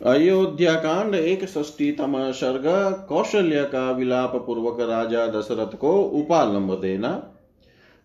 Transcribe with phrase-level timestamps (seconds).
[0.00, 2.62] अयोध्या कांड एक षष्टीतम सर्ग
[3.08, 7.22] कौशल्य का विलाप पूर्वक राजा दशरथ को उपालंब देना।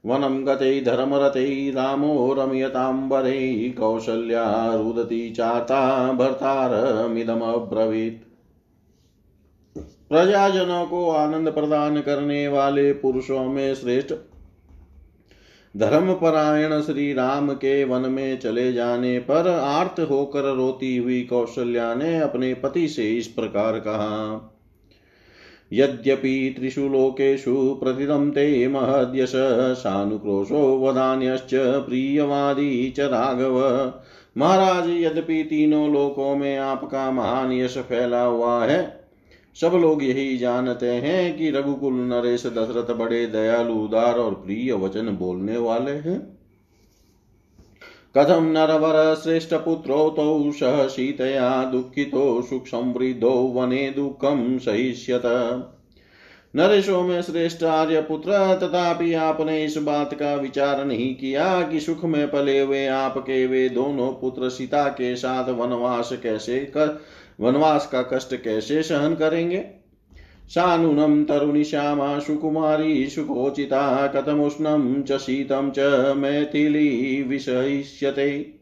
[0.04, 8.26] वनम गते धर्मरते रामो रमयतांबरे कौशल्या रुदती चाता भर्तारमिदमब्रवीत्।
[10.10, 14.14] प्रजाजनों को आनंद प्रदान करने वाले पुरुषों में श्रेष्ठ
[15.78, 22.20] धर्मपरायण श्री राम के वन में चले जाने पर आर्त होकर रोती हुई कौशल्या ने
[22.20, 24.52] अपने पति से इस प्रकार कहा,
[25.74, 29.32] यद्यपि त्रिषु लोकेषु प्रतिदं ते महद्यश,
[29.78, 33.60] सानुक्रोशो वदान्यश्च प्रियवादी च राघव।
[34.38, 39.05] महाराज, यद्यपि तीनों लोकों में आपका महान यश फैला हुआ है
[39.56, 45.10] सब लोग यही जानते हैं कि रघुकुल नरेश दशरथ बड़े दयालु, उदार और प्रिय वचन
[45.10, 46.20] बोलने वाले हैं।
[48.18, 55.26] कथम नरवर श्रेष्ठ पुत्रो तो सह सीतया दुखितो सुख समृद्धो वने दुखम सहिष्यत।
[56.56, 62.06] नरेशों में श्रेष्ठ आर्य पुत्र, तथापि आपने इस बात का विचार नहीं किया कि सुख
[62.06, 67.02] में पले हुए आपके वे दोनों पुत्र सीता के साथ वनवास कैसे कर,
[67.40, 69.66] वनवास का कष्ट कैसे सहन करेंगे?
[70.50, 75.80] शानुनं तरुणी श्यामा सुकुमारी सुखोचिता कथमुष्णं च शीतं च
[76.18, 78.54] मैथिली विषयिष्यते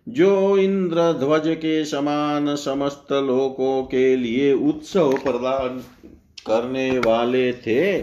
[0.08, 5.82] जो इंद्रध्वज के समान समस्त लोकों के लिए उत्सव प्रदान
[6.46, 8.00] करने वाले थे,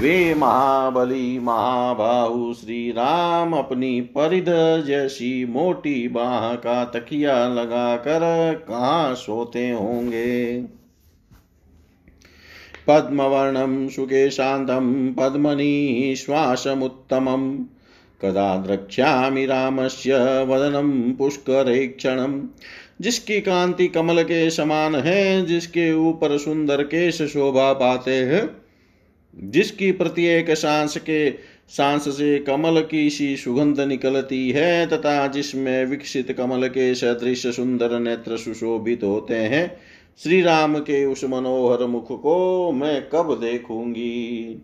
[0.00, 8.20] वे महाबली महाबाहु श्री राम अपनी परिध जैसी मोटी बाह का तकिया लगाकर
[8.68, 10.56] कहाँ सोते होंगे?
[12.88, 17.64] पद्मवर्णं सुखे शान्तं पद्मनीश्वासमुत्तमम्
[18.22, 21.96] कदा द्रक्ष्यामि रामस्य वदनं पुष्करे
[23.00, 28.50] जिसकी कांति कमल के समान है, जिसके ऊपर सुंदर केश शोभा पाते हैं,
[29.50, 31.34] जिसकी प्रत्येक सांस के,
[31.68, 37.98] सांस से कमल की सी सुगंध निकलती है, तथा जिसमें विकसित कमल के सदृश सुंदर
[37.98, 39.76] नेत्र सुशोभित होते हैं
[40.22, 44.62] श्री राम के उस मनोहर मुख को मैं कब देखूँगी?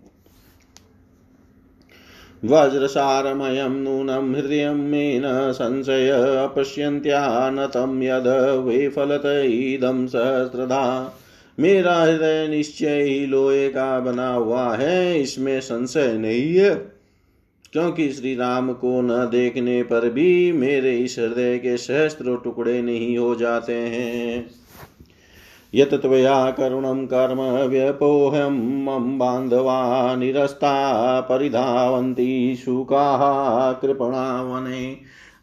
[2.44, 6.08] वज्रसारमयं नूनं हृदयं मे न संशय
[6.42, 8.02] अपश्यन्त्या न तं
[9.42, 11.14] इदं सहस्रधा।
[11.60, 16.74] मेरा हृदय निश्चय ही लोहे का बना हुआ है, इसमें संशय नहीं है।
[17.72, 23.18] क्योंकि श्री राम को न देखने पर भी मेरे इस हृदय के सहस्त्र टुकड़े नहीं
[23.18, 24.61] हो जाते हैं।
[25.74, 33.20] यत त्वया करुणं कर्म व्यपोहं, मम बान्धवा निरस्ता परिधावन्ति शुकाः
[33.72, 34.96] कृपणा वने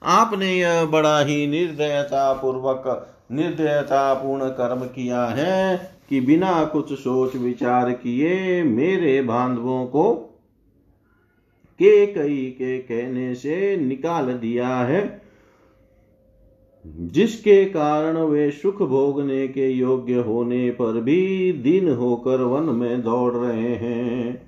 [0.04, 5.78] आपने यह बड़ा ही निर्दयता पूर्वक निर्दयता पूर्ण कर्म किया है
[6.10, 10.14] कि बिना कुछ सोच विचार किए मेरे बांधवों को
[11.80, 15.29] के कई के कहने से निकाल दिया है।
[16.98, 23.34] जिसके कारण वे सुख भोगने के योग्य होने पर भी दिन होकर वन में दौड़
[23.34, 24.42] रहे हैं।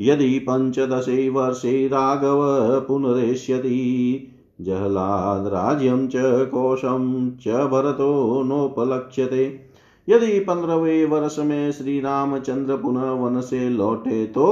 [0.00, 2.40] यदि पंचदशे वर्षे राघव
[2.80, 4.28] पुनरेष्यति,
[4.60, 6.12] जहलाद राज्यम च
[6.46, 9.60] कोशम च भरतो नोपलक्ष्यते।
[10.08, 14.46] यदि पंद्रहवें वर्ष में श्री रामचंद्र पुनः वन से लौटे तो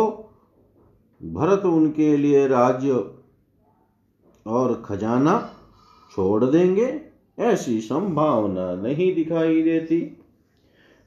[1.21, 3.05] भरत उनके लिए राज्य
[4.47, 5.51] और खजाना
[6.13, 10.19] छोड़ देंगे। ऐसी संभावना नहीं दिखाई देती।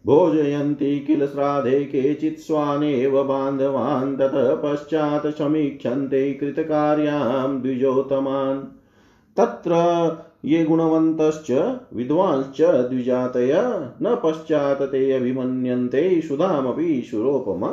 [0.05, 8.59] भोजयन्ति किल श्राद्धे केचित् स्वानेव बान्धवान् ततः पश्चात् समीक्षन्ते कृतकार्यां द्विजोत्तमान्।
[9.37, 9.71] तत्र
[10.45, 13.53] ये गुणवन्तश्च, विद्वांश्च द्विजातय,
[14.01, 17.67] न पश्चात ते अभिमन्यन्ते सुधामपि सुरोपमा।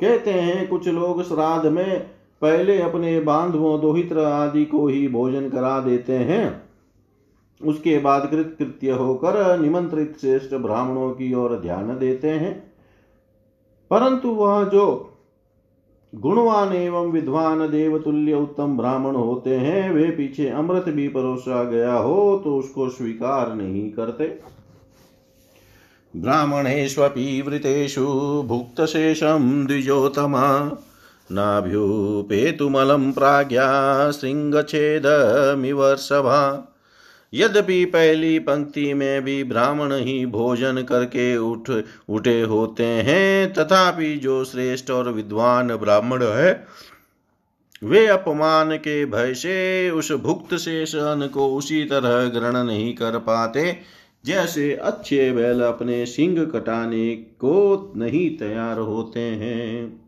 [0.00, 2.00] कहते हैं, कुछ लोग श्राद्ध में
[2.42, 6.71] पहले अपने बांधवों, दोहित्र आदि को ही भोजन करा देते हैं।
[7.64, 12.72] उसके बाद कृत कृत्य होकर निमंत्रित श्रेष्ठ ब्राह्मणों की ओर ध्यान देते हैं।
[13.90, 15.08] परंतु वह जो
[16.14, 22.40] गुणवान एवं विद्वान देवतुल्य उत्तम ब्राह्मण होते हैं, वे पीछे अमृत भी परोसा गया हो
[22.44, 24.40] तो उसको स्वीकार नहीं करते।
[26.16, 30.76] ब्राह्मणेष्वपि वृतेषु भुक्तशेषं द्विजोतमा
[31.32, 36.68] नाभ्युपेतुमलं प्राज्ञा शृङ्गच्छेदमिवर्षभा
[37.34, 41.70] यद्यपि पहली पंक्ति में भी ब्राह्मण ही भोजन करके उठ,
[42.08, 46.66] उठे होते हैं, तथापि जो श्रेष्ठ और विद्वान ब्राह्मण है,
[47.84, 53.18] वे अपमान के भय से, उस भुक्त शेष अन्न को उसी तरह ग्रहण नहीं कर
[53.18, 53.78] पाते,
[54.24, 60.02] जैसे अच्छे बैल अपने सिंग कटाने को नहीं तैयार होते हैं।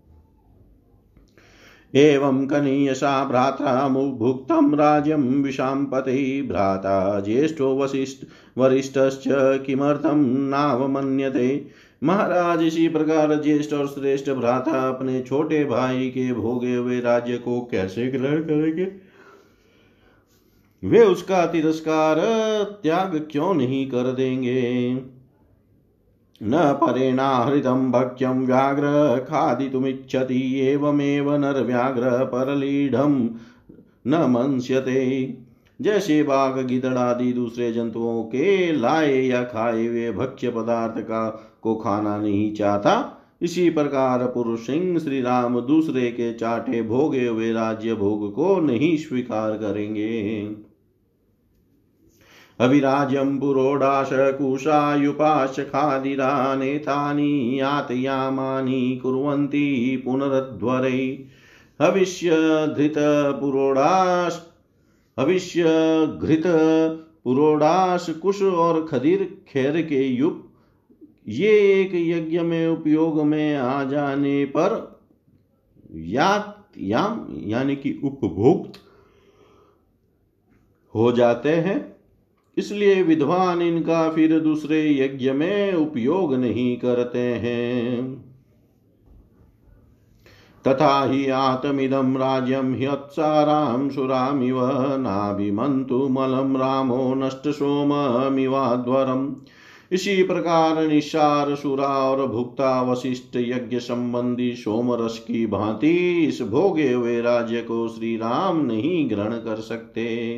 [1.97, 8.27] एवं कनीयसा भ्राता भुक्तं राज्यं विशाम्पति भ्राता ज्येष्ठो वशिष्ठ
[8.59, 9.25] वरिष्ठश्च
[9.67, 11.67] किमर्थं नावमन्यते।
[12.03, 17.61] महाराज इसी प्रकार ज्येष्ठ और श्रेष्ठ भ्राता अपने छोटे भाई के भोगे हुए राज्य को
[17.61, 18.93] कैसे ग्रहण करेंगे?
[20.85, 22.21] वे उसका तिरस्कार
[22.83, 24.95] त्याग क्यों नहीं कर देंगे?
[26.43, 33.15] न परेणाहृतं भक्ष्यं व्याघ्र खादितुमिच्छति, एवमेव नरव्याघ्र परलीढं
[34.07, 35.39] न मंस्यते
[35.81, 41.29] जैसे बाघ गिदड़ आदि दूसरे जंतुओं के लाए या खाए हुए भक्ष्य पदार्थ का
[41.63, 47.53] को खाना नहीं चाहता। इसी प्रकार पुरुष सिंह श्री राम दूसरे के चाटे भोगे हुए
[47.53, 50.43] राज्य भोग को नहीं स्वीकार करेंगे।
[52.61, 61.01] अविराज्यं पुरोडाशकुशायुपाश्च खादिरानेतानि यातयामानि कुर्वन्ति पुनरध्वरै।
[61.81, 64.41] हविष्यधृतपुरोडाश
[65.19, 66.43] हविष्यघृत
[67.25, 70.43] पुरोडाश कुश और खदीर खैर के युग
[71.29, 75.01] ये एक यज्ञ में उपयोग में आ जाने पर
[76.77, 78.73] याम यानी कि उपभोक्त
[80.95, 81.94] हो जाते हैं।
[82.57, 88.25] इसलिए विद्वान इनका फिर दूसरे यज्ञ में उपयोग नहीं करते हैं।
[90.67, 94.57] तथा ही आतमिदं राज्यं ह्यत्सारां सुरामिव
[94.97, 99.35] नाभिमन्तु मलं रामो नष्टसोममिवाध्वरम्
[99.93, 107.21] इसी प्रकार निशार, सुरा और भुक्ता वशिष्ठ यज्ञ संबंधी सोमरस की भांति इस भोगे हुए
[107.21, 110.35] राज्य को श्री राम नहीं ग्रहण कर सकते।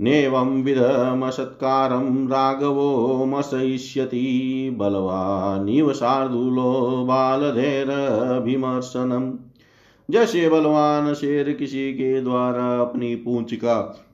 [0.00, 9.32] नेवं विधमसत्कारं राघवोमशयिष्यति बलवानिव शार्दूलो बालधेरभिमर्शनम्।
[10.10, 14.04] जैसे बलवान शेर किसी के द्वारा अपनी पूंछ का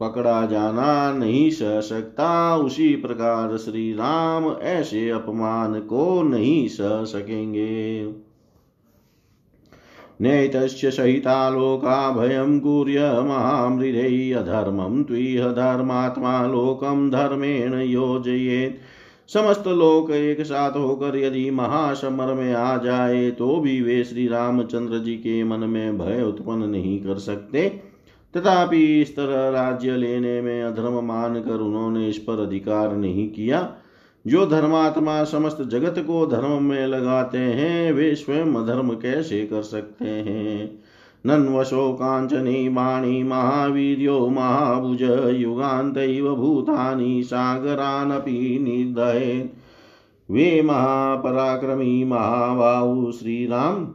[0.00, 8.02] पकड़ा जाना नहीं सह सकता उसी प्रकार श्री राम ऐसे अपमान को नहीं सह सकेंगे
[10.22, 18.76] नेतस्य सहिता लोका भयं कुर्यमामृधै अधर्मं त्विह धर्मात्मा लोकं धर्मेण योजयेत्।
[19.28, 24.98] समस्त लोक एक साथ होकर यदि महासमर में आ जाए तो भी वे श्री रामचंद्र
[24.98, 27.68] जी के मन में भय उत्पन्न नहीं कर सकते।
[28.34, 33.60] तथापि इस तरह राज्य लेने में अधर्म मानकर उन्होंने इस पर अधिकार नहीं किया।
[34.26, 40.04] जो धर्मात्मा समस्त जगत को धर्म में लगाते हैं, वे स्वयं धर्म कैसे कर सकते
[40.04, 40.82] हैं?
[41.26, 45.02] नन्वशो कांचनी वाणी महावीर्यो महाभुज
[45.36, 49.50] युगांत भूतानी भूतानि सागरानपि निर्दय
[50.30, 53.94] वे महापराक्रमी महाबाहु श्रीराम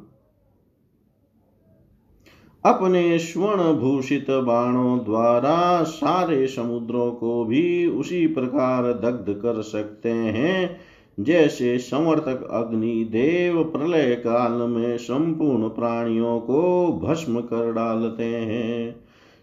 [2.66, 10.78] अपने स्वर्ण भूषित बाणों द्वारा सारे समुद्रों को भी उसी प्रकार दग्ध कर सकते हैं,
[11.20, 18.96] जैसे समर्थक अग्नि देव प्रलय काल में संपूर्ण प्राणियों को भस्म कर डालते हैं।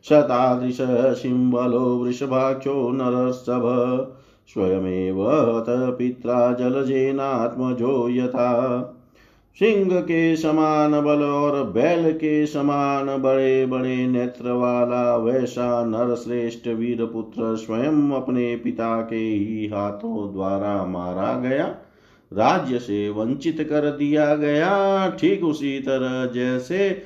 [0.09, 0.79] शतादृश
[1.19, 3.65] सिंबलो वृषभाक्षो नरसभ,
[4.49, 5.17] स्वयमेव
[5.99, 8.91] पित्रा जलजेनात्मजो यथा।
[9.61, 16.67] सिंह के समान बल और बैल के समान बड़े बड़े नेत्र वाला वैसा नर श्रेष्ठ
[16.69, 21.67] वीर पुत्र स्वयं अपने पिता के ही हाथों द्वारा मारा गया,
[22.33, 27.03] राज्य से वंचित कर दिया गया। ठीक उसी तरह जैसे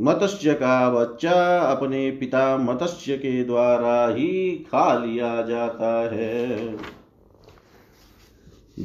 [0.00, 6.76] मत्स्य का बच्चा अपने पिता मत्स्य के द्वारा ही खा लिया जाता है।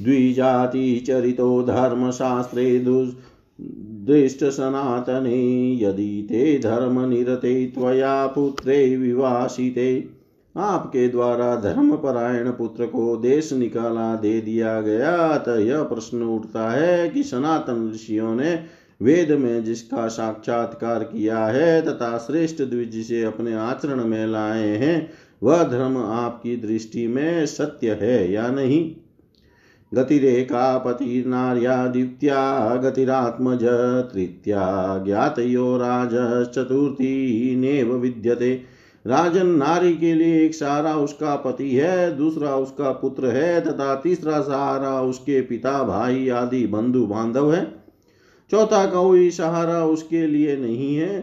[0.04, 2.80] द्विजातिचरितो धर्मशास्त्रे
[4.06, 5.38] दृष्टसनातने,
[5.82, 10.08] यदि ते धर्मनिरते त्वया पुत्रे विवासिते।
[10.56, 17.10] आपके द्वारा धर्मपरायण पुत्र को देश निकाला दे दिया गया। अतः यह प्रश्न उठता है
[17.10, 18.63] कि सनातन ऋषियों ने
[19.01, 25.10] वेद में जिसका साक्षात्कार किया है तथा श्रेष्ठ द्विज से अपने आचरण में लाए हैं,
[25.44, 28.96] वह धर्म आपकी दृष्टि में सत्य है या नहीं?
[29.94, 33.63] गतिरेका पतिर्नार्या द्वित्या गतिरात्मज
[34.13, 38.62] तृतीया ज्ञातयो राजश्चतुर्थी नेव विद्यते।
[39.08, 44.41] राजन नारी के लिए एक सहारा उसका पति है, दूसरा उसका पुत्र है, तथा तीसरा
[44.41, 47.84] सहारा उसके पिता, भाई आदि बंधु बांधव है।
[48.51, 51.22] चौथा कोई सहारा उसके लिए नहीं है।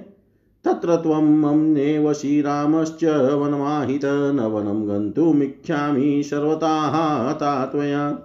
[0.65, 8.19] तत्र त्वं वशी रामश्च वनमाहित न वनं गन्तुमिच्छामि सर्वता त्वया।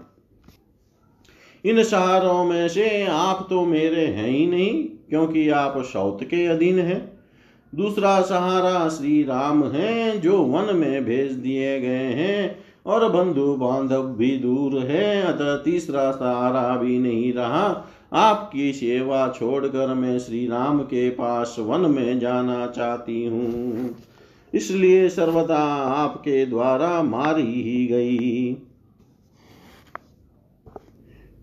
[1.65, 6.79] इन सारों में से आप तो मेरे हैं ही नहीं, क्योंकि आप शौत के अधीन
[6.79, 7.19] हैं।
[7.75, 14.03] दूसरा सहारा श्री राम है, जो वन में भेज दिए गए हैं, और बंधु बांधव
[14.03, 20.79] भी दूर है, अतः तीसरा सहारा भी नहीं रहा। आपकी सेवा छोड़कर मैं श्री राम
[20.79, 23.95] के पास वन में जाना चाहती हूँ।
[24.53, 28.57] इसलिए सर्वदा आपके द्वारा मारी ही गई।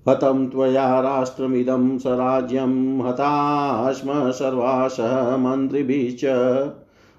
[0.09, 6.25] हतं त्वया राष्ट्रमिदं स्वराज्यं हताश्म सर्वाशः मन्त्रिभिश्च।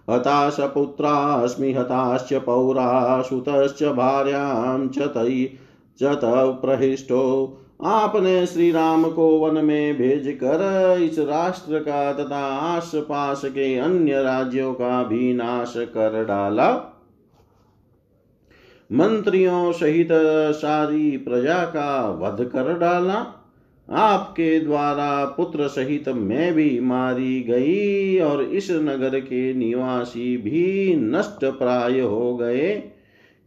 [0.09, 4.97] हताश पुत्रास्मि, हताश्च पौरा सुतश्च भार्यां च
[6.01, 6.15] च
[6.61, 13.41] प्रहिष्टो। आपने श्री राम को वन में भेज कर इस राष्ट्र का तथा आस पास
[13.45, 16.93] के अन्य राज्यों का भी नाश कर डाला।
[18.91, 20.07] मंत्रियों सहित
[20.55, 23.43] सारी प्रजा का वध कर डाला।
[23.91, 31.45] आपके द्वारा पुत्र सहित मैं भी मारी गई और इस नगर के निवासी भी नष्ट
[31.45, 32.75] प्राय हो गए।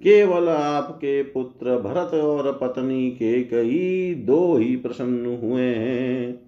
[0.03, 6.41] केवल आपके पुत्र भरत और पत्नी के कई दो ही प्रसन्न हुए हैं।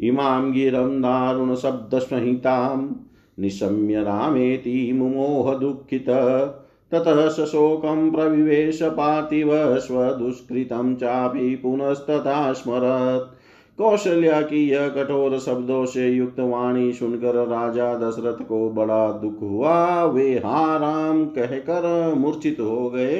[0.00, 2.96] इमाम गिरम दारुण शब्द संहिताम
[3.38, 6.06] निशम्य रामेति मुमोह दुखित।
[6.92, 13.36] ततः सशोकं प्रविवेश पार्थिव स्वदुष्कृतं चापि पुनस्तथा स्मरत्।
[13.78, 20.04] कौशल्या की यह कठोर शब्दों से युक्त वाणी सुनकर राजा दशरथ को बड़ा दुख हुआ।
[20.04, 23.16] वे हा राम कहकर मूर्छित हो गए।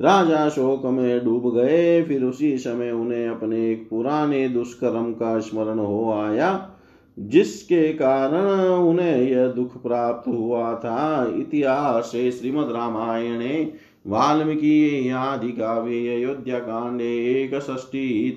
[0.00, 5.78] राजा शोक में डूब गए। फिर उसी समय उन्हें अपने एक पुराने दुष्कर्म का स्मरण
[5.78, 6.70] हो आया।
[7.18, 13.72] जिसके कारण उन्हें यह दुख प्राप्त हुआ था। इतिहास श्रीमद रामायणे,
[14.06, 17.10] वाल्मीकि आदि काव्ये अयोध्या कांडे
[17.42, 17.54] एक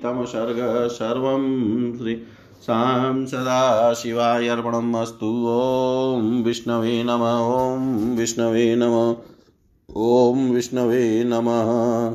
[0.02, 1.24] तम सर्ग सर्व
[1.98, 2.22] श्री
[2.60, 9.14] सां सदा शिवाय अर्पणम् अस्तु। ॐ विष्णवे नम। ॐ विष्णवे नम।
[9.96, 12.14] ॐ विष्णवे नमः।